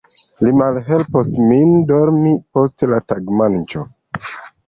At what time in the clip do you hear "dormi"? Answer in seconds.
1.91-2.33